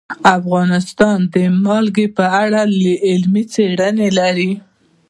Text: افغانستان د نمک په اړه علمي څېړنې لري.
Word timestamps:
افغانستان 0.37 1.17
د 1.33 1.35
نمک 1.63 1.97
په 2.17 2.25
اړه 2.43 2.61
علمي 3.07 3.43
څېړنې 3.53 4.09
لري. 4.19 4.51